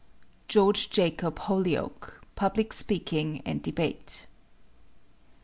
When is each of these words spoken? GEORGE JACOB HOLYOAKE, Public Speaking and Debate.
GEORGE 0.47 0.89
JACOB 0.89 1.37
HOLYOAKE, 1.37 2.21
Public 2.33 2.73
Speaking 2.73 3.39
and 3.45 3.61
Debate. 3.61 4.25